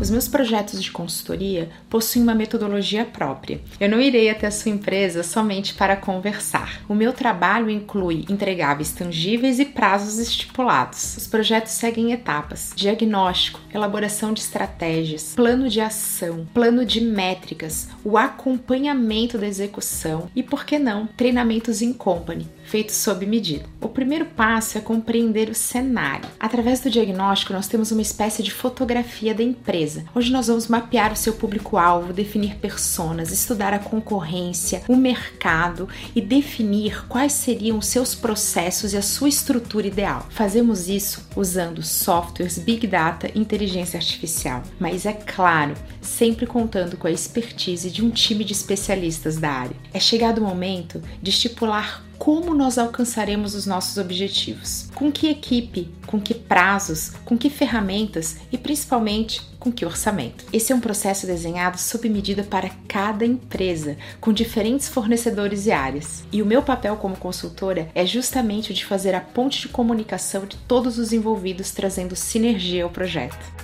Os 0.00 0.10
meus 0.10 0.28
projetos 0.28 0.80
de 0.80 0.92
consultoria 0.92 1.70
possuem 1.90 2.22
uma 2.22 2.34
metodologia 2.34 3.04
própria. 3.04 3.60
Eu 3.80 3.88
não 3.88 4.00
irei 4.00 4.30
até 4.30 4.46
a 4.46 4.50
sua 4.50 4.70
empresa 4.70 5.24
somente 5.24 5.74
para 5.74 5.96
conversar. 5.96 6.80
O 6.88 6.94
meu 6.94 7.12
trabalho 7.12 7.68
inclui 7.68 8.24
entregáveis 8.30 8.92
tangíveis 8.92 9.58
e 9.58 9.64
prazos 9.64 10.18
estipulados. 10.18 11.16
Os 11.16 11.26
projetos 11.26 11.72
seguem 11.72 12.12
etapas: 12.12 12.72
diagnóstico, 12.76 13.60
elaboração 13.74 14.32
de 14.32 14.40
estratégias, 14.40 15.32
plano 15.34 15.68
de 15.68 15.80
ação, 15.80 16.46
plano 16.54 16.86
de 16.86 17.00
métricas, 17.00 17.88
o 18.04 18.16
acompanhamento 18.16 19.36
da 19.36 19.48
execução 19.48 20.30
e, 20.34 20.44
por 20.44 20.64
que 20.64 20.78
não, 20.78 21.08
treinamentos 21.08 21.82
em 21.82 21.92
company, 21.92 22.46
feitos 22.64 22.94
sob 22.94 23.26
medida. 23.26 23.64
O 23.80 23.88
primeiro 23.88 24.26
passo 24.26 24.78
é 24.78 24.80
compreender 24.80 25.48
o 25.48 25.54
cenário. 25.54 26.28
Através 26.38 26.80
do 26.80 26.90
diagnóstico, 26.90 27.52
nós 27.52 27.66
temos 27.66 27.90
uma 27.90 28.02
espécie 28.02 28.42
de 28.44 28.52
fotografia 28.52 29.34
da 29.34 29.42
empresa. 29.42 29.87
Hoje 30.14 30.30
nós 30.30 30.46
vamos 30.46 30.68
mapear 30.68 31.12
o 31.12 31.16
seu 31.16 31.32
público-alvo, 31.32 32.12
definir 32.12 32.56
personas, 32.56 33.30
estudar 33.30 33.72
a 33.72 33.78
concorrência, 33.78 34.82
o 34.88 34.96
mercado 34.96 35.88
e 36.14 36.20
definir 36.20 37.06
quais 37.06 37.32
seriam 37.32 37.78
os 37.78 37.86
seus 37.86 38.14
processos 38.14 38.92
e 38.92 38.96
a 38.96 39.02
sua 39.02 39.28
estrutura 39.28 39.86
ideal. 39.86 40.26
Fazemos 40.30 40.88
isso 40.88 41.26
usando 41.36 41.82
softwares, 41.82 42.58
big 42.58 42.86
data 42.86 43.30
e 43.34 43.38
inteligência 43.38 43.98
artificial, 43.98 44.62
mas 44.78 45.06
é 45.06 45.12
claro, 45.12 45.74
sempre 46.00 46.46
contando 46.46 46.96
com 46.96 47.06
a 47.06 47.12
expertise 47.12 47.90
de 47.90 48.04
um 48.04 48.10
time 48.10 48.44
de 48.44 48.52
especialistas 48.52 49.36
da 49.36 49.50
área. 49.50 49.76
É 49.92 50.00
chegado 50.00 50.38
o 50.38 50.44
momento 50.44 51.02
de 51.22 51.30
estipular 51.30 52.07
como 52.18 52.54
nós 52.54 52.76
alcançaremos 52.76 53.54
os 53.54 53.64
nossos 53.64 53.96
objetivos. 53.96 54.88
Com 54.94 55.10
que 55.10 55.28
equipe, 55.28 55.88
com 56.06 56.20
que 56.20 56.34
prazos, 56.34 57.12
com 57.24 57.38
que 57.38 57.48
ferramentas 57.48 58.36
e 58.50 58.58
principalmente 58.58 59.46
com 59.58 59.72
que 59.72 59.84
orçamento. 59.84 60.44
Esse 60.52 60.72
é 60.72 60.74
um 60.74 60.80
processo 60.80 61.26
desenhado 61.26 61.78
sob 61.78 62.08
medida 62.08 62.42
para 62.42 62.70
cada 62.86 63.24
empresa, 63.24 63.96
com 64.20 64.32
diferentes 64.32 64.88
fornecedores 64.88 65.66
e 65.66 65.72
áreas. 65.72 66.24
E 66.32 66.42
o 66.42 66.46
meu 66.46 66.62
papel 66.62 66.96
como 66.96 67.16
consultora 67.16 67.90
é 67.94 68.06
justamente 68.06 68.70
o 68.70 68.74
de 68.74 68.84
fazer 68.84 69.14
a 69.14 69.20
ponte 69.20 69.60
de 69.60 69.68
comunicação 69.68 70.46
de 70.46 70.56
todos 70.56 70.98
os 70.98 71.12
envolvidos, 71.12 71.70
trazendo 71.70 72.16
sinergia 72.16 72.84
ao 72.84 72.90
projeto. 72.90 73.57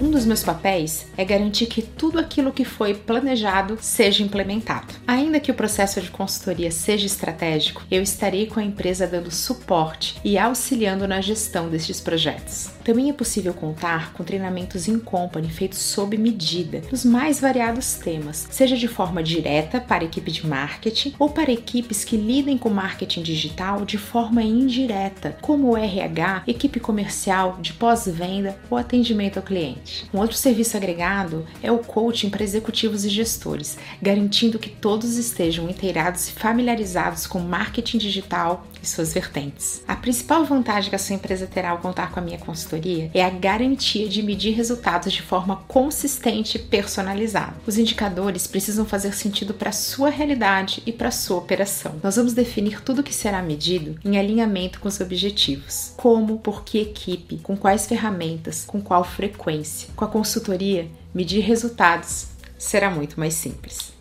Um 0.00 0.10
dos 0.10 0.24
meus 0.24 0.42
papéis 0.42 1.06
é 1.14 1.22
garantir 1.26 1.66
que 1.66 1.82
tudo 1.82 2.18
aquilo 2.18 2.52
que 2.52 2.64
foi 2.64 2.94
planejado 2.94 3.76
seja 3.82 4.22
implementado. 4.22 4.94
Ainda 5.06 5.38
que 5.38 5.50
o 5.50 5.54
processo 5.54 6.00
de 6.00 6.10
consultoria 6.10 6.70
seja 6.70 7.04
estratégico, 7.04 7.84
eu 7.90 8.02
estarei 8.02 8.46
com 8.46 8.58
a 8.58 8.64
empresa 8.64 9.06
dando 9.06 9.30
suporte 9.30 10.16
e 10.24 10.38
auxiliando 10.38 11.06
na 11.06 11.20
gestão 11.20 11.68
destes 11.68 12.00
projetos. 12.00 12.70
Também 12.82 13.10
é 13.10 13.12
possível 13.12 13.52
contar 13.52 14.14
com 14.14 14.24
treinamentos 14.24 14.88
em 14.88 14.98
company 14.98 15.50
feitos 15.50 15.78
sob 15.80 16.16
medida, 16.16 16.80
nos 16.90 17.04
mais 17.04 17.38
variados 17.38 17.94
temas, 17.94 18.48
seja 18.50 18.78
de 18.78 18.88
forma 18.88 19.22
direta 19.22 19.82
para 19.82 20.02
a 20.02 20.06
equipe 20.06 20.30
de 20.30 20.46
marketing 20.46 21.14
ou 21.18 21.28
para 21.28 21.52
equipes 21.52 22.04
que 22.04 22.16
lidem 22.16 22.56
com 22.56 22.70
marketing 22.70 23.22
digital 23.22 23.84
de 23.84 23.98
forma 23.98 24.42
indireta, 24.42 25.36
como 25.42 25.68
o 25.68 25.76
RH, 25.76 26.44
equipe 26.46 26.80
comercial, 26.80 27.58
de 27.60 27.74
pós-venda 27.74 28.56
ou 28.70 28.78
atendimento 28.78 29.36
ao 29.36 29.42
cliente. 29.42 29.89
Um 30.12 30.18
outro 30.18 30.36
serviço 30.36 30.76
agregado 30.76 31.46
é 31.62 31.70
o 31.70 31.78
coaching 31.78 32.30
para 32.30 32.42
executivos 32.42 33.04
e 33.04 33.08
gestores, 33.08 33.78
garantindo 34.00 34.58
que 34.58 34.70
todos 34.70 35.16
estejam 35.16 35.68
inteirados 35.68 36.28
e 36.28 36.32
familiarizados 36.32 37.26
com 37.26 37.38
marketing 37.38 37.98
digital 37.98 38.66
e 38.82 38.86
suas 38.86 39.12
vertentes. 39.12 39.82
A 39.86 39.96
principal 39.96 40.44
vantagem 40.44 40.90
que 40.90 40.96
a 40.96 40.98
sua 40.98 41.16
empresa 41.16 41.46
terá 41.46 41.70
ao 41.70 41.78
contar 41.78 42.10
com 42.10 42.20
a 42.20 42.22
minha 42.22 42.38
consultoria 42.38 43.10
é 43.14 43.24
a 43.24 43.30
garantia 43.30 44.08
de 44.08 44.22
medir 44.22 44.54
resultados 44.54 45.12
de 45.12 45.22
forma 45.22 45.56
consistente 45.68 46.56
e 46.56 46.60
personalizada. 46.60 47.56
Os 47.66 47.78
indicadores 47.78 48.46
precisam 48.46 48.84
fazer 48.84 49.14
sentido 49.14 49.54
para 49.54 49.70
a 49.70 49.72
sua 49.72 50.10
realidade 50.10 50.82
e 50.86 50.92
para 50.92 51.08
a 51.08 51.12
sua 51.12 51.38
operação. 51.38 52.00
Nós 52.02 52.16
vamos 52.16 52.32
definir 52.32 52.80
tudo 52.82 53.00
o 53.00 53.04
que 53.04 53.14
será 53.14 53.42
medido 53.42 53.98
em 54.04 54.18
alinhamento 54.18 54.80
com 54.80 54.88
os 54.88 55.00
objetivos. 55.00 55.92
Como, 55.96 56.38
por 56.38 56.64
que 56.64 56.78
equipe, 56.78 57.38
com 57.38 57.56
quais 57.56 57.86
ferramentas, 57.86 58.64
com 58.66 58.80
qual 58.80 59.04
frequência. 59.04 59.88
Com 59.94 60.04
a 60.04 60.08
consultoria, 60.08 60.88
medir 61.14 61.40
resultados 61.40 62.26
será 62.58 62.90
muito 62.90 63.18
mais 63.18 63.34
simples. 63.34 63.92